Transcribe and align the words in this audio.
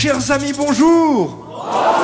Chers 0.00 0.30
amis, 0.30 0.52
bonjour 0.52 1.97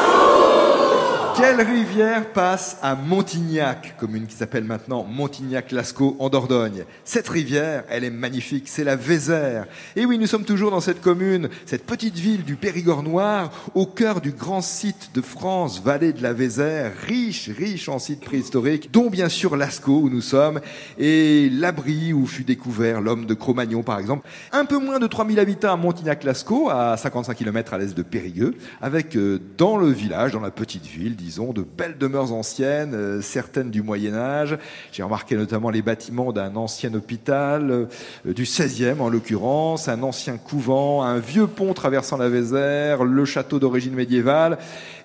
quelle 1.37 1.61
rivière 1.61 2.33
passe 2.33 2.79
à 2.81 2.95
Montignac, 2.95 3.97
commune 3.99 4.27
qui 4.27 4.37
s'appelle 4.37 4.65
maintenant 4.65 5.05
Montignac-Lascaux 5.05 6.17
en 6.21 6.29
Dordogne? 6.29 6.85
Cette 7.05 7.29
rivière, 7.29 7.85
elle 7.89 8.05
est 8.05 8.11
magnifique, 8.11 8.69
c'est 8.69 8.85
la 8.85 8.95
Vézère. 8.95 9.67
Et 9.97 10.07
oui, 10.07 10.19
nous 10.19 10.29
sommes 10.29 10.45
toujours 10.45 10.71
dans 10.71 10.81
cette 10.81 11.01
commune, 11.01 11.49
cette 11.67 11.87
petite 11.87 12.15
ville 12.15 12.45
du 12.45 12.55
Périgord 12.55 13.03
noir, 13.03 13.51
au 13.75 13.85
cœur 13.87 14.21
du 14.21 14.31
grand 14.31 14.61
site 14.61 15.11
de 15.15 15.21
France, 15.21 15.83
vallée 15.83 16.13
de 16.13 16.23
la 16.23 16.33
Vézère, 16.33 16.93
riche, 17.07 17.51
riche 17.51 17.89
en 17.89 17.99
sites 17.99 18.25
préhistoriques, 18.25 18.93
dont 18.93 19.11
bien 19.11 19.29
sûr 19.29 19.57
Lascaux 19.57 20.03
où 20.03 20.11
nous 20.11 20.21
sommes, 20.21 20.61
et 20.99 21.49
l'abri 21.51 22.13
où 22.13 22.27
fut 22.27 22.45
découvert 22.45 23.01
l'homme 23.01 23.27
de 23.27 23.35
Cro-Magnon 23.35 23.83
par 23.83 23.99
exemple. 23.99 24.27
Un 24.53 24.67
peu 24.67 24.79
moins 24.79 25.01
de 25.01 25.07
3000 25.07 25.41
habitants 25.41 25.73
à 25.73 25.77
Montignac-Lascaux, 25.77 26.71
à 26.71 26.97
55 26.97 27.35
km 27.37 27.75
à 27.75 27.79
l'est 27.79 27.97
de 27.97 28.03
Périgueux, 28.03 28.55
avec 28.81 29.17
euh, 29.17 29.41
dans 29.59 29.77
le 29.77 29.89
village, 29.89 30.33
dans 30.33 30.41
la 30.41 30.53
petite 30.53 30.87
ville, 30.87 31.17
disons, 31.25 31.55
de 31.55 31.63
belles 31.63 31.97
demeures 31.97 32.35
anciennes, 32.35 32.93
euh, 32.93 33.23
certaines 33.23 33.71
du 33.71 33.83
Moyen 33.83 34.15
Âge. 34.15 34.59
J'ai 34.93 35.03
remarqué 35.03 35.37
notamment 35.37 35.71
les 35.71 35.81
bâtiments 35.81 36.33
d'un 36.33 36.55
ancien 36.55 36.93
hôpital, 36.93 37.71
euh, 37.71 38.33
du 38.35 38.45
16e 38.45 39.01
en 39.01 39.09
l'occurrence, 39.09 39.89
un 39.89 40.03
ancien 40.03 40.37
couvent, 40.37 41.03
un 41.03 41.19
vieux 41.19 41.47
pont 41.47 41.73
traversant 41.73 42.19
la 42.19 42.29
Vézère, 42.29 43.05
le 43.05 43.25
château 43.25 43.59
d'origine 43.59 43.95
médiévale. 43.95 44.59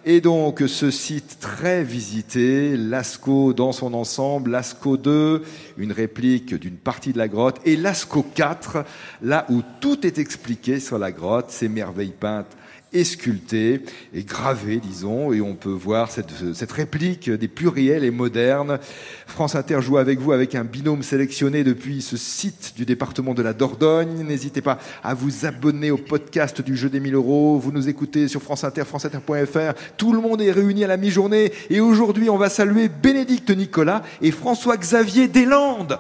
Et 0.06 0.20
donc 0.20 0.64
ce 0.68 0.92
site 0.92 1.38
très 1.40 1.84
visité, 1.84 2.76
Lascaux 2.76 3.54
dans 3.54 3.72
son 3.72 3.94
ensemble, 3.94 4.52
Lascaux 4.52 4.98
2, 4.98 5.44
une 5.78 5.94
réplique 5.94 6.54
d'une 6.56 6.78
partie 6.78 7.14
de 7.14 7.18
la 7.18 7.30
grotte, 7.30 7.62
et 7.64 7.78
Lascaux 7.78 8.26
4, 8.36 8.84
là 9.22 9.46
où 9.50 9.62
tout 9.80 10.06
est 10.06 10.18
expliqué 10.18 10.82
sur 10.82 11.00
la 11.00 11.12
grotte, 11.12 11.50
ces 11.50 11.70
merveilles 11.70 12.14
peintes 12.18 12.58
et 12.94 13.04
sculpté 13.04 13.82
et 14.14 14.24
gravé, 14.24 14.78
disons, 14.78 15.32
et 15.32 15.42
on 15.42 15.56
peut 15.56 15.70
voir 15.70 16.12
cette, 16.12 16.32
cette 16.54 16.72
réplique 16.72 17.30
des 17.30 17.48
plus 17.48 17.68
réels 17.68 18.04
et 18.04 18.12
modernes. 18.12 18.80
France 19.28 19.56
Inter 19.56 19.82
joue 19.82 19.98
avec 19.98 20.20
vous 20.20 20.32
avec 20.32 20.56
un 20.56 20.64
binôme 20.64 21.04
sélectionné 21.04 21.64
depuis 21.64 22.02
ce 22.02 22.18
site 22.18 22.74
du 22.76 22.86
département 22.86 23.34
de 23.34 23.42
la 23.42 23.54
Dordogne. 23.54 24.24
N'hésitez 24.24 24.62
pas 24.62 24.80
à 25.04 25.14
vous 25.14 25.46
abonner 25.46 25.92
au 25.92 25.98
podcast 25.98 26.62
du 26.62 26.76
jeu 26.76 26.90
des 26.90 27.00
1000 27.00 27.16
euros. 27.16 27.60
Vous 27.60 27.72
nous 27.72 27.90
écoutez 27.90 28.28
sur 28.28 28.42
France 28.42 28.64
Inter, 28.64 28.84
franceinter.fr. 28.86 29.74
Tout 29.98 30.14
le 30.14 30.20
monde 30.20 30.42
est 30.42 30.52
réuni 30.52 30.84
à 30.84 30.88
la 30.88 30.98
mi-journée 30.98 31.52
et 31.70 31.80
aujourd'hui 31.80 32.30
on 32.30 32.38
va 32.38 32.50
saluer 32.50 32.90
Bénédicte 32.90 33.52
Nicolas 33.52 34.04
et 34.22 34.32
François-Xavier 34.32 35.28
Deslandes. 35.28 36.00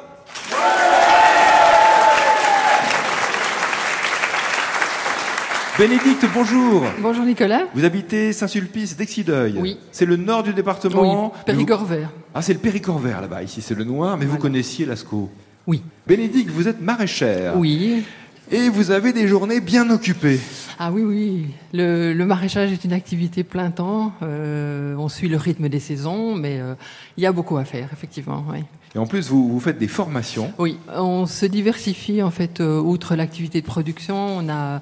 Bénédicte, 5.79 6.25
bonjour. 6.33 6.83
Bonjour 7.01 7.23
Nicolas. 7.23 7.61
Vous 7.73 7.85
habitez 7.85 8.33
Saint-Sulpice 8.33 8.97
d'Exideuil. 8.97 9.55
Oui. 9.57 9.77
C'est 9.93 10.05
le 10.05 10.17
nord 10.17 10.43
du 10.43 10.53
département. 10.53 11.31
Oui, 11.33 11.39
Périgord 11.45 11.85
vert. 11.85 12.09
Ah, 12.35 12.41
c'est 12.41 12.51
le 12.51 12.59
Périgord 12.59 12.99
vert 12.99 13.21
là-bas. 13.21 13.43
Ici, 13.43 13.61
c'est 13.61 13.75
le 13.75 13.85
noir, 13.85 14.17
mais 14.17 14.25
vous 14.25 14.37
connaissiez 14.37 14.85
Lascaux. 14.85 15.29
Oui. 15.67 15.81
Bénédicte, 16.05 16.49
vous 16.49 16.67
êtes 16.67 16.81
maraîchère. 16.81 17.57
Oui. 17.57 18.03
Et 18.51 18.67
vous 18.67 18.91
avez 18.91 19.13
des 19.13 19.25
journées 19.25 19.61
bien 19.61 19.89
occupées. 19.89 20.41
Ah 20.79 20.91
oui, 20.91 21.01
oui. 21.01 21.45
Le, 21.71 22.11
le 22.11 22.25
maraîchage 22.25 22.73
est 22.73 22.83
une 22.83 22.91
activité 22.91 23.45
plein 23.45 23.71
temps. 23.71 24.11
Euh, 24.21 24.97
on 24.97 25.07
suit 25.07 25.29
le 25.29 25.37
rythme 25.37 25.69
des 25.69 25.79
saisons, 25.79 26.35
mais 26.35 26.59
euh, 26.59 26.73
il 27.15 27.23
y 27.23 27.25
a 27.25 27.31
beaucoup 27.31 27.55
à 27.55 27.63
faire, 27.63 27.87
effectivement. 27.93 28.43
Oui. 28.51 28.65
Et 28.95 28.97
en 28.97 29.05
plus, 29.05 29.29
vous, 29.29 29.47
vous 29.47 29.59
faites 29.61 29.77
des 29.77 29.87
formations. 29.87 30.51
Oui, 30.57 30.77
on 30.93 31.25
se 31.25 31.45
diversifie 31.45 32.21
en 32.21 32.31
fait. 32.31 32.59
Euh, 32.59 32.81
outre 32.81 33.15
l'activité 33.15 33.61
de 33.61 33.65
production, 33.65 34.39
on 34.39 34.49
a 34.49 34.81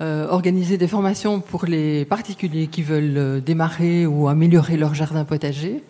euh, 0.00 0.28
organisé 0.28 0.78
des 0.78 0.88
formations 0.88 1.40
pour 1.40 1.66
les 1.66 2.04
particuliers 2.04 2.68
qui 2.68 2.82
veulent 2.82 3.16
euh, 3.16 3.40
démarrer 3.40 4.06
ou 4.06 4.28
améliorer 4.28 4.76
leur 4.76 4.94
jardin 4.94 5.24
potager. 5.24 5.82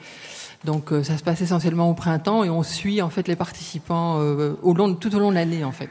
Donc 0.64 0.92
euh, 0.92 1.03
ça 1.03 1.17
se 1.17 1.23
passe 1.23 1.41
essentiellement 1.41 1.91
au 1.91 1.95
printemps 1.95 2.42
et 2.45 2.51
on 2.51 2.63
suit 2.63 3.01
en 3.01 3.11
fait 3.11 3.29
les 3.29 3.36
participants 3.36 4.19
euh, 4.19 4.55
au 4.63 4.74
long, 4.74 4.95
tout 4.95 5.14
au 5.14 5.19
long 5.19 5.30
de 5.30 5.36
l'année 5.36 5.64
en 5.64 5.73
fait. 5.73 5.91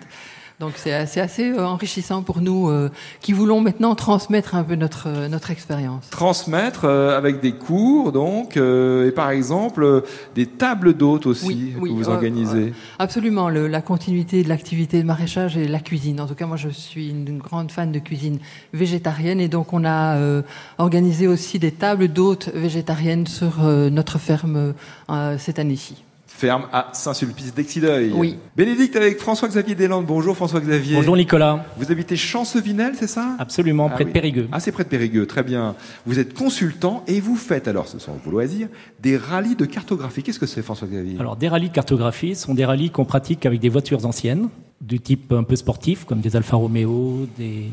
Donc 0.59 0.71
c'est 0.75 0.91
assez, 0.91 1.19
assez 1.19 1.51
euh, 1.51 1.67
enrichissant 1.67 2.23
pour 2.23 2.41
nous 2.41 2.67
euh, 2.67 2.89
qui 3.21 3.31
voulons 3.31 3.61
maintenant 3.61 3.93
transmettre 3.93 4.55
un 4.55 4.63
peu 4.63 4.73
notre, 4.73 5.03
euh, 5.07 5.27
notre 5.27 5.51
expérience. 5.51 6.09
Transmettre 6.09 6.85
euh, 6.85 7.15
avec 7.15 7.41
des 7.41 7.51
cours, 7.51 8.11
donc, 8.11 8.57
euh, 8.57 9.07
et 9.07 9.11
par 9.11 9.29
exemple, 9.29 9.83
euh, 9.83 10.01
des 10.33 10.47
tables 10.47 10.93
d'hôtes 10.95 11.27
aussi 11.27 11.45
Oui, 11.45 11.73
que 11.75 11.79
oui, 11.81 11.91
vous 11.93 12.09
organisez. 12.09 12.73
Absolument, 12.97 13.49
le- 13.49 13.67
la 13.67 13.83
continuité 13.83 14.41
de 14.41 14.49
l'activité 14.49 14.99
de 14.99 15.05
maraîchage 15.05 15.57
et 15.57 15.67
la 15.67 15.79
cuisine. 15.79 16.19
En 16.19 16.25
tout 16.25 16.33
cas, 16.33 16.47
moi, 16.47 16.57
je 16.57 16.69
suis 16.69 17.09
une, 17.11 17.27
une 17.27 17.37
grande 17.37 17.69
fan 17.71 17.91
de 17.91 17.99
cuisine 17.99 18.39
végétarienne 18.73 19.39
et 19.39 19.49
donc 19.49 19.73
on 19.73 19.85
a 19.85 20.15
euh, 20.15 20.41
organisé 20.79 21.27
aussi 21.27 21.59
des 21.59 21.71
tables 21.71 22.07
d'hôtes 22.07 22.49
végétariennes 22.51 23.27
sur 23.27 23.63
euh, 23.63 23.91
notre 23.91 24.17
ferme 24.17 24.73
euh, 25.11 25.37
cette 25.37 25.59
année-ci. 25.59 26.03
Ferme 26.37 26.67
à 26.71 26.89
Saint-Sulpice 26.93 27.51
d'Exideuil. 27.51 28.11
Oui. 28.13 28.35
Bénédicte 28.55 28.95
avec 28.95 29.17
François-Xavier 29.17 29.73
Deslandes. 29.73 30.05
Bonjour 30.05 30.35
François-Xavier. 30.35 30.95
Bonjour 30.95 31.17
Nicolas. 31.17 31.65
Vous 31.77 31.91
habitez 31.91 32.15
Chancevinel, 32.15 32.93
c'est 32.93 33.07
ça? 33.07 33.35
Absolument, 33.39 33.87
Ah 33.89 33.95
près 33.95 34.03
oui. 34.03 34.11
de 34.11 34.13
Périgueux. 34.13 34.47
Ah, 34.51 34.59
c'est 34.59 34.71
près 34.71 34.83
de 34.83 34.89
Périgueux, 34.89 35.25
très 35.25 35.41
bien. 35.41 35.73
Vous 36.05 36.19
êtes 36.19 36.35
consultant 36.35 37.03
et 37.07 37.21
vous 37.21 37.37
faites, 37.37 37.67
alors 37.67 37.87
ce 37.87 37.97
sont 37.97 38.11
vos 38.23 38.29
loisirs, 38.29 38.67
des 38.99 39.17
rallyes 39.17 39.55
de 39.55 39.65
cartographie. 39.65 40.21
Qu'est-ce 40.21 40.37
que 40.37 40.45
c'est, 40.45 40.61
François-Xavier? 40.61 41.15
Alors, 41.19 41.37
des 41.37 41.47
rallyes 41.47 41.69
de 41.69 41.73
cartographie 41.73 42.35
sont 42.35 42.53
des 42.53 42.65
rallyes 42.65 42.91
qu'on 42.91 43.05
pratique 43.05 43.47
avec 43.47 43.59
des 43.59 43.69
voitures 43.69 44.05
anciennes, 44.05 44.49
du 44.79 44.99
type 44.99 45.33
un 45.33 45.41
peu 45.41 45.55
sportif, 45.55 46.05
comme 46.05 46.19
des 46.19 46.35
Alfa 46.35 46.55
Romeo, 46.55 47.25
des, 47.39 47.63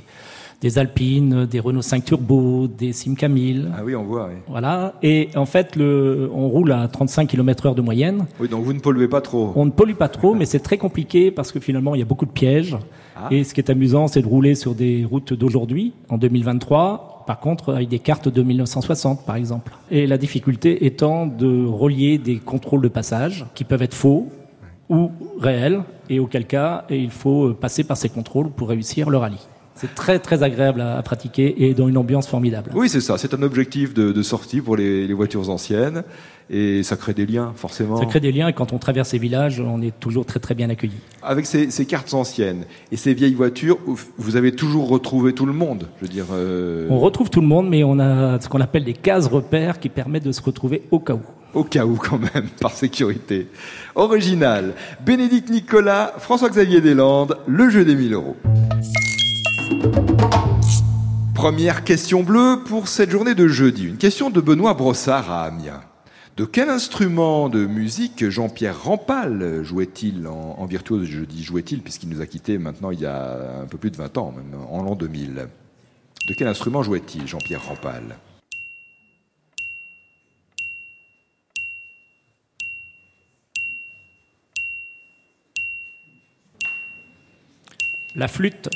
des 0.64 0.78
Alpines, 0.78 1.44
des 1.44 1.60
Renault 1.60 1.82
5 1.82 2.06
Turbo, 2.06 2.68
des 2.68 2.94
Simca 2.94 3.28
1000. 3.28 3.70
Ah 3.76 3.82
oui, 3.84 3.94
on 3.94 4.02
voit, 4.02 4.28
oui. 4.28 4.36
Voilà. 4.48 4.94
Et 5.02 5.28
en 5.36 5.44
fait, 5.44 5.76
le, 5.76 6.30
on 6.32 6.48
roule 6.48 6.72
à 6.72 6.88
35 6.88 7.28
km 7.28 7.66
heure 7.66 7.74
de 7.74 7.82
moyenne. 7.82 8.24
Oui, 8.40 8.48
donc 8.48 8.64
vous 8.64 8.72
ne 8.72 8.78
polluez 8.78 9.06
pas 9.06 9.20
trop. 9.20 9.52
On 9.56 9.66
ne 9.66 9.70
pollue 9.70 9.92
pas 9.92 10.08
trop, 10.08 10.34
mais 10.34 10.46
c'est 10.46 10.60
très 10.60 10.78
compliqué 10.78 11.30
parce 11.30 11.52
que 11.52 11.60
finalement, 11.60 11.94
il 11.94 11.98
y 11.98 12.02
a 12.02 12.06
beaucoup 12.06 12.24
de 12.24 12.30
pièges. 12.30 12.78
Ah. 13.14 13.28
Et 13.30 13.44
ce 13.44 13.52
qui 13.52 13.60
est 13.60 13.68
amusant, 13.68 14.08
c'est 14.08 14.22
de 14.22 14.26
rouler 14.26 14.54
sur 14.54 14.74
des 14.74 15.04
routes 15.04 15.34
d'aujourd'hui, 15.34 15.92
en 16.08 16.16
2023. 16.16 17.24
Par 17.26 17.40
contre, 17.40 17.74
avec 17.74 17.88
des 17.90 17.98
cartes 17.98 18.30
de 18.30 18.42
1960, 18.42 19.26
par 19.26 19.36
exemple. 19.36 19.74
Et 19.90 20.06
la 20.06 20.16
difficulté 20.16 20.86
étant 20.86 21.26
de 21.26 21.66
relier 21.66 22.16
des 22.16 22.38
contrôles 22.38 22.80
de 22.80 22.88
passage 22.88 23.44
qui 23.54 23.64
peuvent 23.64 23.82
être 23.82 23.92
faux 23.92 24.30
ou 24.88 25.10
réels, 25.38 25.82
et 26.08 26.20
auquel 26.20 26.46
cas, 26.46 26.86
il 26.88 27.10
faut 27.10 27.52
passer 27.52 27.84
par 27.84 27.98
ces 27.98 28.08
contrôles 28.08 28.48
pour 28.48 28.70
réussir 28.70 29.10
le 29.10 29.18
rallye. 29.18 29.40
C'est 29.76 29.94
très 29.94 30.18
très 30.20 30.42
agréable 30.42 30.80
à, 30.80 30.96
à 30.98 31.02
pratiquer 31.02 31.64
et 31.64 31.74
dans 31.74 31.88
une 31.88 31.96
ambiance 31.96 32.26
formidable. 32.28 32.70
Oui, 32.74 32.88
c'est 32.88 33.00
ça. 33.00 33.18
C'est 33.18 33.34
un 33.34 33.42
objectif 33.42 33.92
de, 33.94 34.12
de 34.12 34.22
sortie 34.22 34.60
pour 34.60 34.76
les, 34.76 35.06
les 35.06 35.14
voitures 35.14 35.50
anciennes. 35.50 36.04
Et 36.50 36.82
ça 36.82 36.96
crée 36.96 37.14
des 37.14 37.24
liens, 37.24 37.52
forcément. 37.56 37.96
Ça 37.96 38.04
crée 38.04 38.20
des 38.20 38.30
liens 38.30 38.48
et 38.48 38.52
quand 38.52 38.74
on 38.74 38.78
traverse 38.78 39.08
ces 39.08 39.18
villages, 39.18 39.60
on 39.60 39.80
est 39.80 39.98
toujours 39.98 40.26
très 40.26 40.40
très 40.40 40.54
bien 40.54 40.68
accueillis. 40.68 40.92
Avec 41.22 41.46
ces, 41.46 41.70
ces 41.70 41.86
cartes 41.86 42.12
anciennes 42.12 42.66
et 42.92 42.96
ces 42.98 43.14
vieilles 43.14 43.32
voitures, 43.34 43.78
vous 44.18 44.36
avez 44.36 44.52
toujours 44.52 44.88
retrouvé 44.88 45.32
tout 45.32 45.46
le 45.46 45.54
monde. 45.54 45.88
Je 46.00 46.06
veux 46.06 46.12
dire. 46.12 46.26
euh, 46.34 46.86
On 46.90 46.98
retrouve 46.98 47.30
tout 47.30 47.40
le 47.40 47.46
monde, 47.46 47.68
mais 47.70 47.82
on 47.82 47.98
a 47.98 48.38
ce 48.40 48.48
qu'on 48.50 48.60
appelle 48.60 48.84
des 48.84 48.92
cases 48.92 49.26
repères 49.26 49.80
qui 49.80 49.88
permettent 49.88 50.24
de 50.26 50.32
se 50.32 50.42
retrouver 50.42 50.82
au 50.90 50.98
cas 51.00 51.14
où. 51.14 51.20
Au 51.58 51.64
cas 51.64 51.86
où, 51.86 51.94
quand 51.96 52.18
même, 52.18 52.48
par 52.60 52.72
sécurité. 52.72 53.46
Original. 53.94 54.74
Bénédicte 55.06 55.48
Nicolas, 55.50 56.12
François-Xavier 56.18 56.80
Deslandes, 56.82 57.38
le 57.46 57.70
jeu 57.70 57.84
des 57.86 57.94
1000 57.94 58.12
euros. 58.12 58.36
Première 61.34 61.84
question 61.84 62.22
bleue 62.22 62.62
pour 62.66 62.88
cette 62.88 63.10
journée 63.10 63.34
de 63.34 63.48
jeudi. 63.48 63.84
Une 63.84 63.98
question 63.98 64.30
de 64.30 64.40
Benoît 64.40 64.74
Brossard 64.74 65.30
à 65.30 65.44
Amiens. 65.44 65.82
De 66.36 66.44
quel 66.44 66.70
instrument 66.70 67.48
de 67.48 67.66
musique 67.66 68.28
Jean-Pierre 68.28 68.82
Rampal 68.82 69.62
jouait-il 69.62 70.26
en, 70.26 70.64
virtuose 70.64 71.06
Je 71.06 71.20
dis 71.20 71.44
jouait-il 71.44 71.82
puisqu'il 71.82 72.08
nous 72.08 72.20
a 72.20 72.26
quittés 72.26 72.58
maintenant 72.58 72.90
il 72.90 73.00
y 73.00 73.06
a 73.06 73.60
un 73.60 73.66
peu 73.66 73.78
plus 73.78 73.90
de 73.90 73.96
20 73.96 74.18
ans, 74.18 74.34
en 74.70 74.82
l'an 74.82 74.94
2000. 74.94 75.48
De 76.26 76.34
quel 76.34 76.48
instrument 76.48 76.82
jouait-il 76.82 77.28
Jean-Pierre 77.28 77.62
Rampal? 77.62 78.16
La 88.16 88.28
flûte 88.28 88.70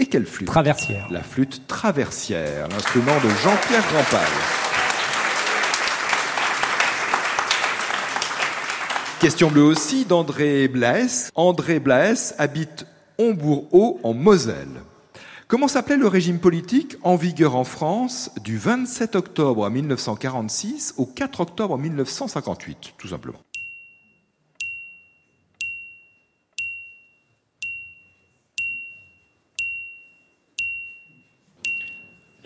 Et 0.00 0.06
quelle 0.06 0.26
flûte 0.26 0.46
traversière. 0.46 1.08
La 1.10 1.24
flûte 1.24 1.66
traversière, 1.66 2.68
l'instrument 2.68 3.16
de 3.16 3.28
Jean-Pierre 3.42 3.84
Rampal. 3.92 4.28
Question 9.20 9.50
bleue 9.50 9.64
aussi 9.64 10.04
d'André 10.04 10.68
Blaes. 10.68 11.30
André 11.34 11.80
Blaes 11.80 12.34
habite 12.38 12.86
Hombourg-Haut 13.18 13.98
en 14.04 14.14
Moselle. 14.14 14.82
Comment 15.48 15.66
s'appelait 15.66 15.96
le 15.96 16.06
régime 16.06 16.38
politique 16.38 16.96
en 17.02 17.16
vigueur 17.16 17.56
en 17.56 17.64
France 17.64 18.30
du 18.44 18.56
27 18.56 19.16
octobre 19.16 19.68
1946 19.68 20.94
au 20.98 21.06
4 21.06 21.40
octobre 21.40 21.76
1958, 21.76 22.94
tout 22.96 23.08
simplement? 23.08 23.40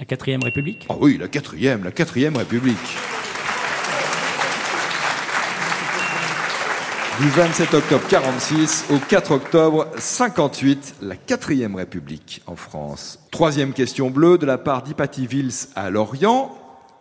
La 0.03 0.07
quatrième 0.07 0.43
République 0.43 0.85
Ah 0.89 0.97
oui, 0.99 1.17
la 1.17 1.29
quatrième, 1.29 1.85
la 1.85 1.93
quatrième 1.93 2.37
République. 2.37 2.77
Du 7.21 7.29
27 7.29 7.73
octobre 7.73 8.03
46 8.09 8.87
au 8.91 8.99
4 8.99 9.31
octobre 9.31 9.87
58, 9.97 10.97
la 11.03 11.15
quatrième 11.15 11.77
République 11.77 12.43
en 12.49 12.57
France. 12.57 13.21
Troisième 13.31 13.73
question 13.73 14.11
bleue 14.11 14.39
de 14.39 14.45
la 14.45 14.59
part 14.59 14.83
d'Hypatie 14.83 15.29
Vils 15.29 15.69
à 15.77 15.89
Lorient, 15.89 16.53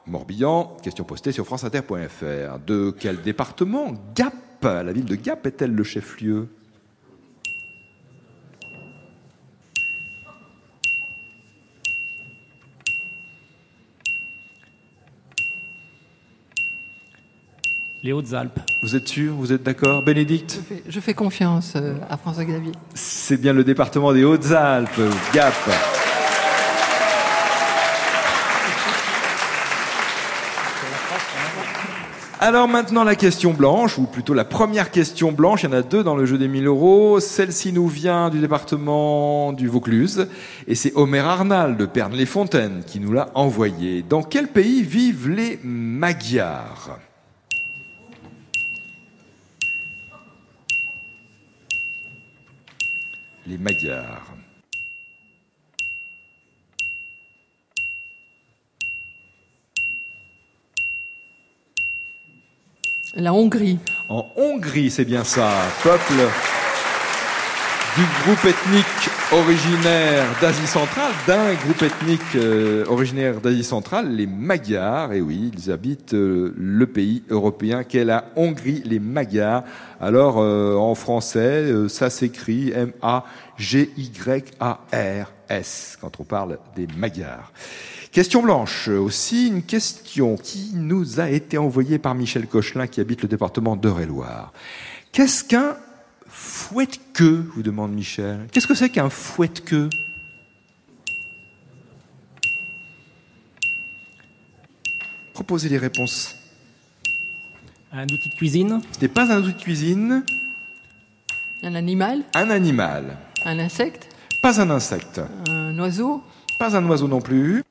Morbihan, 0.06 0.77
question 0.83 1.04
postée 1.04 1.31
sur 1.31 1.47
franceinter.fr. 1.47 2.59
De 2.68 2.95
quel 3.00 3.19
département 3.24 3.95
Gap, 4.13 4.36
la 4.62 4.94
ville 4.94 5.06
de 5.06 5.15
Gap 5.15 5.47
est-elle 5.47 5.74
le 5.74 5.83
chef-lieu? 5.83 6.50
Les 18.03 18.13
Hautes-Alpes. 18.13 18.59
Vous 18.81 18.95
êtes 18.95 19.07
sûr? 19.07 19.33
Vous 19.36 19.53
êtes 19.53 19.62
d'accord? 19.62 20.03
Bénédicte? 20.03 20.59
Je 20.59 20.75
fais, 20.75 20.83
je 20.88 21.00
fais 21.00 21.13
confiance 21.13 21.74
euh, 21.75 21.94
à 22.09 22.18
François 22.18 22.45
Xavier. 22.45 22.71
C'est 22.95 23.39
bien 23.39 23.53
le 23.53 23.63
département 23.63 24.12
des 24.12 24.24
Hautes-Alpes, 24.24 25.01
Gap. 25.33 25.53
Alors 32.39 32.68
maintenant 32.68 33.03
la 33.03 33.15
question 33.15 33.53
blanche, 33.53 34.00
ou 34.00 34.07
plutôt 34.07 34.33
la 34.33 34.45
première 34.45 34.89
question 34.89 35.31
blanche, 35.31 35.62
il 35.62 35.68
y 35.68 35.69
en 35.69 35.74
a 35.74 35.83
deux 35.83 36.04
dans 36.04 36.15
le 36.15 36.25
jeu 36.25 36.39
des 36.39 36.47
1000 36.47 36.65
euros. 36.65 37.19
Celle-ci 37.19 37.71
nous 37.71 37.88
vient 37.88 38.31
du 38.31 38.39
département 38.39 39.54
du 39.54 39.68
Vaucluse, 39.68 40.27
et 40.68 40.74
c'est 40.74 40.92
Omer 40.95 41.24
Arnal 41.24 41.77
de 41.77 41.86
Pernes-les-Fontaines 41.86 42.81
qui 42.88 43.00
nous 43.00 43.12
l'a 43.12 43.30
envoyé. 43.36 44.01
Dans 44.01 44.24
quel 44.24 44.47
pays 44.47 44.81
vivent 44.81 45.30
les 45.30 45.59
Magyars? 45.63 46.97
Les 53.51 53.57
Magyars. 53.57 54.33
La 63.13 63.33
Hongrie. 63.33 63.77
En 64.07 64.31
Hongrie, 64.38 64.89
c'est 64.89 65.03
bien 65.03 65.25
ça. 65.25 65.51
Peuple 65.83 66.30
du 67.98 68.04
groupe 68.24 68.46
ethnique 68.46 69.10
originaire 69.34 70.26
d'Asie 70.40 70.68
centrale, 70.68 71.12
d'un 71.28 71.54
groupe 71.56 71.82
ethnique 71.82 72.22
euh, 72.36 72.86
originaire 72.88 73.42
d'Asie 73.42 73.66
centrale, 73.66 74.16
les 74.16 74.28
Magyars. 74.28 75.12
Et 75.12 75.20
oui, 75.20 75.52
ils 75.54 75.70
habitent 75.72 76.14
euh, 76.14 76.54
le 76.58 76.88
pays 76.88 77.24
européen 77.30 77.84
qu'est 77.84 78.06
la 78.06 78.32
Hongrie, 78.38 78.82
les 78.86 79.00
Magyars. 79.00 79.66
Alors, 80.00 80.38
euh, 80.40 80.76
en 80.76 80.96
français, 80.96 81.90
ça 81.90 82.10
s'écrit 82.10 82.72
M-A-G-Y-A-R-S 82.72 83.28
quand 86.00 86.22
on 86.22 86.24
parle 86.24 86.60
des 86.76 86.88
Magyars. 86.96 87.52
Question 88.14 88.42
blanche, 88.42 88.88
aussi 88.88 89.48
une 89.48 89.64
question 89.64 90.38
qui 90.38 90.72
nous 90.76 91.20
a 91.20 91.30
été 91.30 91.58
envoyée 91.58 91.98
par 91.98 92.16
Michel 92.16 92.48
Cochelin 92.48 92.88
qui 92.88 93.02
habite 93.02 93.22
le 93.22 93.28
département 93.28 93.76
d'Eure-et-Loire. 93.76 94.54
Qu'est-ce 95.12 95.44
qu'un 95.44 95.76
fouette-queue 96.31 97.45
vous 97.56 97.62
demande 97.63 97.92
Michel. 97.94 98.48
Qu'est-ce 98.51 98.68
que 98.68 98.74
c'est 98.75 98.89
qu'un 98.89 99.10
fouette-queue 99.10 99.89
Proposez 105.33 105.69
les 105.69 105.78
réponses. 105.78 106.36
Un 107.92 108.04
outil 108.04 108.30
de 108.30 108.36
cuisine? 108.36 108.81
Ce 108.92 109.01
n'est 109.01 109.07
pas 109.07 109.31
un 109.33 109.42
outil 109.42 109.54
de 109.54 109.60
cuisine, 109.62 110.24
Un 111.63 111.75
animal? 111.75 112.24
un 112.36 112.50
animal. 112.50 113.18
Un 113.45 113.60
insecte? 113.60 114.07
Pas 114.42 114.62
un 114.62 114.69
insecte, 114.69 115.22
Un 115.50 115.78
oiseau? 115.80 116.24
pas 116.60 116.75
un 116.78 116.86
oiseau 116.88 117.07
non 117.07 117.22
plus. 117.22 117.63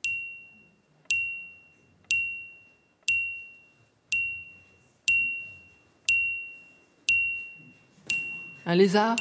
Un 8.71 8.77
lézard? 8.77 9.17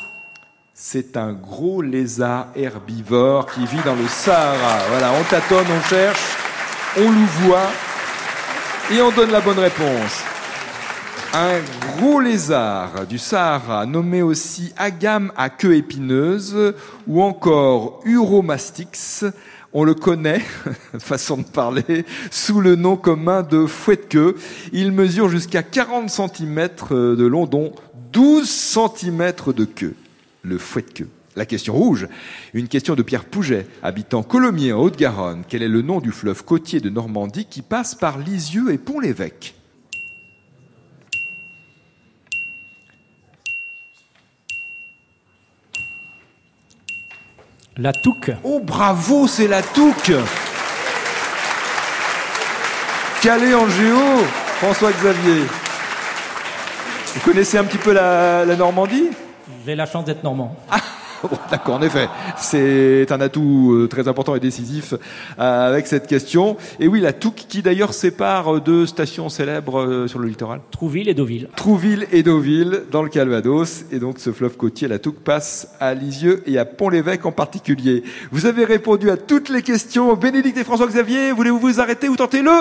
C'est 0.76 1.18
un 1.18 1.34
gros 1.34 1.82
lézard 1.82 2.50
herbivore 2.56 3.48
qui 3.48 3.66
vit 3.66 3.82
dans 3.84 3.96
le 3.96 4.06
Sahara. 4.08 4.78
Voilà, 4.90 5.12
on 5.20 5.24
tâtonne, 5.24 5.66
on 5.76 5.82
cherche, 5.90 6.22
on 6.96 7.10
louvoie 7.10 7.72
et 8.92 9.02
on 9.02 9.10
donne 9.10 9.32
la 9.32 9.42
bonne 9.42 9.58
réponse. 9.58 10.24
Un 11.34 11.62
gros 11.98 12.20
lézard 12.20 13.08
du 13.08 13.18
Sahara, 13.18 13.88
nommé 13.88 14.22
aussi 14.22 14.72
agame 14.78 15.32
à 15.36 15.50
queue 15.50 15.78
épineuse 15.78 16.76
ou 17.08 17.24
encore 17.24 18.02
Uromastix, 18.06 19.26
on 19.74 19.84
le 19.84 19.94
connaît, 19.94 20.42
façon 21.00 21.38
de 21.38 21.44
parler, 21.44 22.06
sous 22.32 22.62
le 22.62 22.76
nom 22.76 22.98
commun 22.98 23.44
de 23.44 23.66
fouette-queue. 23.66 24.36
Il 24.74 24.92
mesure 24.92 25.30
jusqu'à 25.30 25.64
40 25.64 26.10
cm 26.10 26.70
de 26.92 27.26
long, 27.26 27.46
dont 27.46 27.74
12 28.12 28.50
cm 28.50 29.34
de 29.56 29.66
queue. 29.66 29.96
Le 30.42 30.58
fouette-queue. 30.58 31.10
La 31.36 31.46
question 31.46 31.74
rouge, 31.74 32.08
une 32.54 32.68
question 32.68 32.96
de 32.96 33.04
Pierre 33.04 33.26
Pouget, 33.26 33.68
habitant 33.84 34.24
Colomiers 34.24 34.74
en 34.74 34.82
Haute-Garonne. 34.82 35.44
Quel 35.48 35.64
est 35.64 35.70
le 35.70 35.82
nom 35.82 36.00
du 36.00 36.12
fleuve 36.12 36.44
côtier 36.44 36.80
de 36.80 36.90
Normandie 36.90 37.46
qui 37.46 37.62
passe 37.62 37.96
par 37.96 38.18
Lisieux 38.18 38.74
et 38.74 38.78
Pont-l'Évêque? 38.78 39.56
La 47.78 47.94
Touque. 47.94 48.32
Oh 48.44 48.60
bravo, 48.62 49.28
c'est 49.28 49.48
la 49.48 49.62
Touque 49.62 50.12
Calé 53.22 53.54
en 53.54 53.70
géo, 53.70 54.26
François 54.60 54.92
Xavier. 54.92 55.44
Vous 57.20 57.32
connaissez 57.32 57.58
un 57.58 57.66
petit 57.66 57.78
peu 57.78 57.92
la, 57.92 58.46
la 58.46 58.56
Normandie? 58.56 59.10
J'ai 59.66 59.76
la 59.76 59.86
chance 59.86 60.06
d'être 60.06 60.24
normand. 60.24 60.56
Bon, 61.22 61.38
D'accord, 61.52 61.76
en 61.76 61.82
effet, 61.82 62.08
c'est 62.38 63.12
un 63.12 63.20
atout 63.20 63.74
euh, 63.74 63.88
très 63.90 64.08
important 64.08 64.36
et 64.36 64.40
décisif 64.40 64.94
euh, 65.38 65.68
avec 65.68 65.86
cette 65.88 66.08
question. 66.08 66.56
Et 66.80 66.88
oui, 66.88 67.02
la 67.02 67.12
Touque 67.12 67.44
qui 67.50 67.62
d'ailleurs 67.62 67.94
sépare 67.94 68.56
euh, 68.56 68.60
deux 68.62 68.86
stations 68.86 69.28
célèbres 69.28 70.08
sur 70.08 70.20
le 70.20 70.30
littoral. 70.30 70.62
Trouville 70.72 71.10
et 71.10 71.14
Deauville. 71.14 71.50
Trouville 71.58 72.08
et 72.14 72.24
Deauville 72.24 72.84
dans 72.90 73.04
le 73.04 73.10
Calvados. 73.10 73.84
Et 73.92 74.00
donc 74.00 74.20
ce 74.20 74.32
fleuve 74.32 74.56
côtier, 74.56 74.88
la 74.88 74.98
Touque, 74.98 75.20
passe 75.20 75.68
à 75.82 75.94
Lisieux 75.94 76.42
et 76.46 76.58
à 76.58 76.64
Pont-l'Évêque 76.64 77.26
en 77.26 77.34
particulier. 77.34 78.04
Vous 78.32 78.46
avez 78.46 78.64
répondu 78.64 79.10
à 79.10 79.18
toutes 79.18 79.50
les 79.50 79.62
questions. 79.62 80.14
Bénédicte 80.16 80.58
et 80.58 80.64
François 80.64 80.88
Xavier, 80.88 81.34
voulez-vous 81.34 81.60
vous 81.60 81.82
arrêter 81.82 82.08
ou 82.08 82.16
tenter 82.16 82.42
le? 82.42 82.52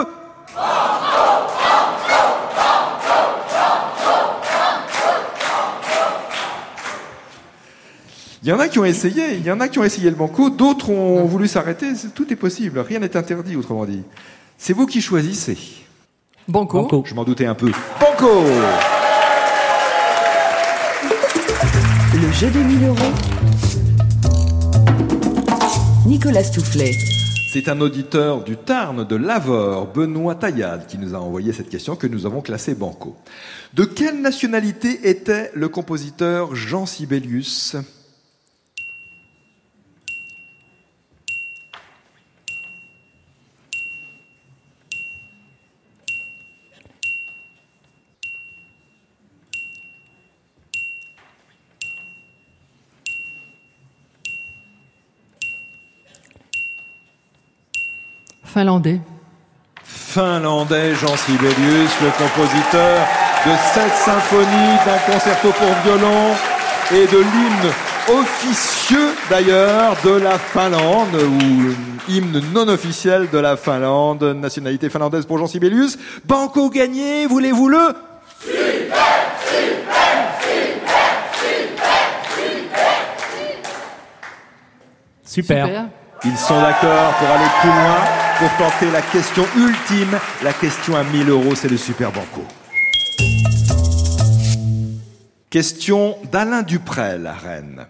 Il 8.44 8.48
y 8.48 8.52
en 8.52 8.60
a 8.60 8.68
qui 8.68 8.78
ont 8.78 8.84
essayé, 8.84 9.34
il 9.34 9.44
y 9.44 9.50
en 9.50 9.58
a 9.58 9.66
qui 9.66 9.80
ont 9.80 9.84
essayé 9.84 10.08
le 10.10 10.16
banco, 10.16 10.48
d'autres 10.48 10.90
ont 10.90 11.24
voulu 11.24 11.48
s'arrêter. 11.48 11.88
Tout 12.14 12.32
est 12.32 12.36
possible, 12.36 12.78
rien 12.78 13.00
n'est 13.00 13.16
interdit, 13.16 13.56
autrement 13.56 13.84
dit. 13.84 14.02
C'est 14.56 14.72
vous 14.72 14.86
qui 14.86 15.00
choisissez. 15.00 15.58
Banco. 16.46 16.82
Banco. 16.82 17.02
Je 17.04 17.14
m'en 17.14 17.24
doutais 17.24 17.46
un 17.46 17.56
peu. 17.56 17.72
Banco 18.00 18.44
Le 22.14 22.32
jeu 22.32 22.48
des 22.50 22.62
1000 22.62 22.84
euros. 22.86 22.96
Nicolas 26.06 26.44
Stoufflet. 26.44 26.92
C'est 27.52 27.68
un 27.68 27.80
auditeur 27.80 28.44
du 28.44 28.56
Tarn 28.56 29.04
de 29.04 29.16
Lavore, 29.16 29.88
Benoît 29.92 30.36
Taillade, 30.36 30.86
qui 30.86 30.96
nous 30.98 31.14
a 31.14 31.18
envoyé 31.18 31.52
cette 31.52 31.70
question 31.70 31.96
que 31.96 32.06
nous 32.06 32.24
avons 32.24 32.40
classée 32.40 32.74
banco. 32.74 33.16
De 33.74 33.84
quelle 33.84 34.20
nationalité 34.20 35.08
était 35.08 35.50
le 35.54 35.68
compositeur 35.68 36.54
Jean 36.54 36.86
Sibelius? 36.86 37.76
Finlandais. 58.58 59.00
Finlandais 59.84 60.92
Jean 60.96 61.16
Sibelius, 61.16 61.92
le 62.02 62.10
compositeur 62.10 63.06
de 63.46 63.52
sept 63.72 63.92
symphonies, 64.04 64.78
d'un 64.84 65.12
concerto 65.12 65.52
pour 65.52 65.68
violon 65.84 66.34
et 66.90 67.06
de 67.06 67.18
l'hymne 67.18 67.72
officieux 68.08 69.14
d'ailleurs 69.30 69.94
de 70.02 70.10
la 70.10 70.40
Finlande, 70.40 71.14
ou 71.14 72.10
hymne 72.10 72.42
non 72.52 72.66
officiel 72.66 73.28
de 73.30 73.38
la 73.38 73.56
Finlande, 73.56 74.24
nationalité 74.24 74.90
finlandaise 74.90 75.24
pour 75.24 75.38
Jean 75.38 75.46
Sibelius. 75.46 75.96
Banco 76.24 76.68
gagné, 76.68 77.26
voulez-vous 77.26 77.68
le? 77.68 77.94
Super. 85.24 85.66
Super. 85.66 85.84
Ils 86.24 86.36
sont 86.36 86.60
d'accord 86.60 87.12
pour 87.20 87.28
aller 87.28 87.50
plus 87.60 87.68
loin, 87.68 88.27
pour 88.38 88.50
tenter 88.56 88.88
la 88.92 89.02
question 89.02 89.44
ultime, 89.56 90.16
la 90.44 90.52
question 90.52 90.94
à 90.94 91.02
1000 91.02 91.28
euros, 91.28 91.56
c'est 91.56 91.68
le 91.68 91.76
Super 91.76 92.12
Banco. 92.12 92.44
Question 95.50 96.16
d'Alain 96.30 96.62
Duprel 96.62 97.26
à 97.26 97.32
Rennes. 97.32 97.86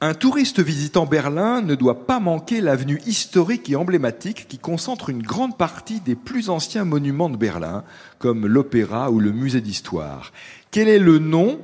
Un 0.00 0.14
touriste 0.14 0.60
visitant 0.60 1.06
Berlin 1.06 1.60
ne 1.60 1.76
doit 1.76 2.06
pas 2.06 2.18
manquer 2.18 2.60
l'avenue 2.60 3.00
historique 3.06 3.70
et 3.70 3.76
emblématique 3.76 4.48
qui 4.48 4.58
concentre 4.58 5.08
une 5.08 5.22
grande 5.22 5.56
partie 5.56 6.00
des 6.00 6.16
plus 6.16 6.50
anciens 6.50 6.84
monuments 6.84 7.30
de 7.30 7.36
Berlin, 7.36 7.84
comme 8.18 8.46
l'Opéra 8.46 9.10
ou 9.12 9.20
le 9.20 9.30
Musée 9.30 9.60
d'Histoire. 9.60 10.32
Quel 10.72 10.88
est 10.88 10.98
le 10.98 11.18
nom 11.18 11.60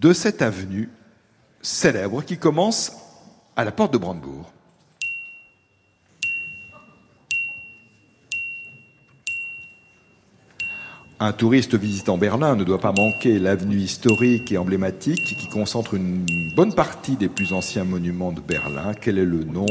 de 0.00 0.12
cette 0.12 0.42
avenue 0.42 0.88
célèbre 1.62 2.22
qui 2.22 2.36
commence 2.36 2.92
à 3.54 3.64
la 3.64 3.70
porte 3.70 3.92
de 3.92 3.98
Brandebourg? 3.98 4.55
Un 11.18 11.32
touriste 11.32 11.74
visitant 11.74 12.18
Berlin 12.18 12.56
ne 12.56 12.64
doit 12.64 12.78
pas 12.78 12.92
manquer 12.92 13.38
l'avenue 13.38 13.78
historique 13.78 14.52
et 14.52 14.58
emblématique 14.58 15.24
qui 15.38 15.48
concentre 15.48 15.94
une 15.94 16.26
bonne 16.54 16.74
partie 16.74 17.16
des 17.16 17.30
plus 17.30 17.54
anciens 17.54 17.84
monuments 17.84 18.32
de 18.32 18.42
Berlin. 18.42 18.92
Quel 18.92 19.16
est 19.16 19.24
le 19.24 19.42
nom 19.42 19.64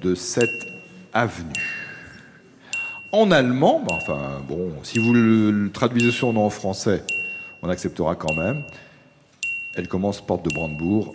de 0.00 0.14
cette 0.14 0.66
avenue? 1.12 2.00
En 3.12 3.30
allemand, 3.30 3.84
bah, 3.86 3.94
enfin 3.96 4.40
bon, 4.48 4.72
si 4.82 4.98
vous 4.98 5.12
le, 5.12 5.70
traduisez 5.70 6.12
son 6.12 6.32
nom 6.32 6.46
en 6.46 6.50
français, 6.50 7.04
on 7.60 7.68
acceptera 7.68 8.16
quand 8.16 8.32
même. 8.32 8.64
Elle 9.74 9.86
commence 9.86 10.22
porte 10.22 10.46
de 10.46 10.54
Brandebourg 10.54 11.14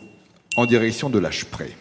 en 0.58 0.68
direction 0.68 1.10
de 1.10 1.18
la 1.18 1.32
Spree. 1.32 1.74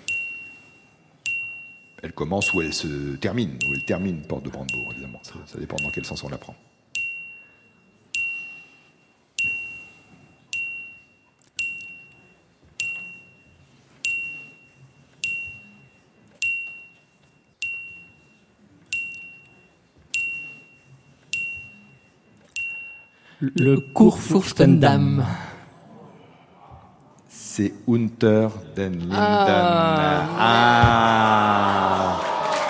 Elle 2.02 2.12
commence 2.12 2.50
où 2.54 2.62
elle 2.62 2.72
se 2.72 3.16
termine, 3.16 3.58
où 3.68 3.74
elle 3.74 3.84
termine 3.84 4.22
porte 4.22 4.46
de 4.46 4.50
Brandebourg, 4.50 4.90
évidemment. 4.92 5.20
Ça 5.22 5.58
dépend 5.58 5.76
dans 5.82 5.90
quel 5.90 6.06
sens 6.06 6.24
on 6.24 6.30
la 6.30 6.38
prend. 6.38 6.56
Le 23.56 23.76
Kurfürstendamm. 23.94 25.22
C'est 27.28 27.74
Unter 27.86 28.48
den 28.74 28.92
Linden. 28.92 29.12
Ah. 29.12 30.28
Ah. 30.38 32.20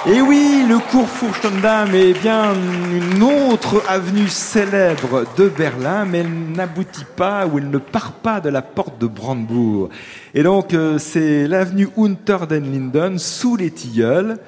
Et 0.07 0.21
oui, 0.21 0.65
le 0.69 0.79
Kurfürstendamm 0.91 1.95
est 1.95 2.21
bien 2.21 2.55
une 2.93 3.23
autre 3.23 3.85
avenue 3.89 4.27
célèbre 4.27 5.25
de 5.37 5.49
Berlin, 5.49 6.05
mais 6.07 6.19
elle 6.19 6.53
n'aboutit 6.57 7.07
pas 7.17 7.47
ou 7.47 7.59
elle 7.59 7.71
ne 7.71 7.79
part 7.79 8.11
pas 8.13 8.41
de 8.41 8.49
la 8.49 8.63
porte 8.63 9.01
de 9.01 9.07
Brandebourg. 9.07 9.91
Et 10.35 10.43
donc, 10.43 10.75
euh, 10.75 10.99
c'est 10.99 11.47
l'avenue 11.47 11.89
Unter 11.97 12.47
den 12.49 12.65
Linden, 12.65 13.19
sous 13.19 13.57
les 13.57 13.71
tilleuls, 13.71 14.39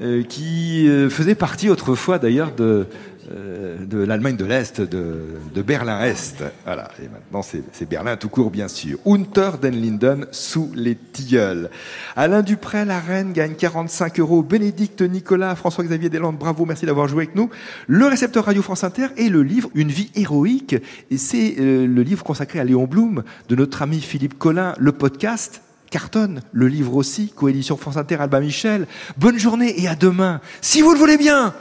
euh, 0.00 0.22
qui 0.22 0.88
euh, 0.88 1.10
faisait 1.10 1.34
partie 1.34 1.68
autrefois 1.68 2.18
d'ailleurs 2.18 2.52
de, 2.52 2.86
euh, 3.30 3.84
de 3.84 3.98
l'Allemagne 3.98 4.36
de 4.36 4.44
l'Est, 4.44 4.80
de, 4.80 5.16
de 5.54 5.62
Berlin-Est. 5.62 6.44
Voilà. 6.64 6.88
Et 7.02 7.08
maintenant, 7.08 7.42
c'est 7.42 7.88
Berlin 7.88 8.16
tout 8.16 8.28
court, 8.28 8.50
bien 8.50 8.68
sûr. 8.68 8.98
Unter 9.06 9.52
den 9.60 9.74
Linden, 9.74 10.26
sous 10.30 10.70
les 10.74 10.94
tilleuls. 10.94 11.70
Alain 12.16 12.42
Dupré, 12.42 12.84
la 12.84 13.00
reine, 13.00 13.32
gagne 13.32 13.54
45 13.54 14.20
euros. 14.20 14.42
Bénédicte 14.42 15.02
Nicolas, 15.02 15.54
François-Xavier 15.54 16.10
Deslandes, 16.10 16.38
bravo, 16.38 16.66
merci 16.66 16.86
d'avoir 16.86 17.08
joué 17.08 17.24
avec 17.24 17.34
nous. 17.34 17.50
Le 17.86 18.06
récepteur 18.06 18.44
Radio 18.44 18.62
France 18.62 18.84
Inter 18.84 19.08
et 19.16 19.28
le 19.28 19.42
livre 19.42 19.70
Une 19.74 19.90
vie 19.90 20.10
héroïque. 20.14 20.76
Et 21.10 21.16
c'est 21.16 21.56
euh, 21.58 21.86
le 21.86 22.02
livre 22.02 22.24
consacré 22.24 22.60
à 22.60 22.64
Léon 22.64 22.84
Blum 22.84 23.22
de 23.48 23.56
notre 23.56 23.82
ami 23.82 24.00
Philippe 24.00 24.38
Collin, 24.38 24.74
le 24.78 24.92
podcast. 24.92 25.62
Cartonne, 25.90 26.40
le 26.52 26.66
livre 26.66 26.96
aussi, 26.96 27.28
coédition 27.28 27.76
France 27.76 27.96
Inter, 27.96 28.16
Alba 28.16 28.40
Michel. 28.40 28.86
Bonne 29.16 29.38
journée 29.38 29.80
et 29.80 29.86
à 29.86 29.94
demain, 29.94 30.40
si 30.60 30.82
vous 30.82 30.92
le 30.92 30.98
voulez 30.98 31.16
bien. 31.16 31.54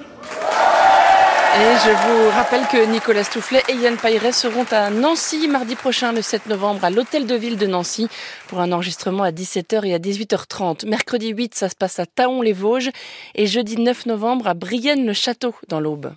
Et 1.56 1.76
je 1.86 1.92
vous 1.92 2.30
rappelle 2.32 2.66
que 2.66 2.84
Nicolas 2.92 3.24
Stoufflet 3.24 3.62
et 3.70 3.74
Yann 3.74 3.96
Paillet 3.96 4.32
seront 4.32 4.66
à 4.72 4.90
Nancy 4.90 5.48
mardi 5.48 5.76
prochain, 5.76 6.12
le 6.12 6.24
7 6.24 6.48
novembre, 6.48 6.84
à 6.84 6.90
l'Hôtel 6.90 7.28
de 7.28 7.36
Ville 7.36 7.58
de 7.58 7.68
Nancy, 7.68 8.08
pour 8.48 8.60
un 8.60 8.72
enregistrement 8.72 9.22
à 9.22 9.30
17h 9.30 9.86
et 9.86 9.94
à 9.94 10.00
18h30. 10.00 10.88
Mercredi 10.88 11.30
8, 11.30 11.54
ça 11.54 11.70
se 11.70 11.76
passe 11.76 12.00
à 12.00 12.08
Taon-les-Vosges, 12.08 12.90
et 13.36 13.46
jeudi 13.46 13.80
9 13.80 14.08
novembre, 14.08 14.48
à 14.48 14.56
Brienne-le-Château, 14.56 15.54
dans 15.68 15.80
l'Aube. 15.80 16.16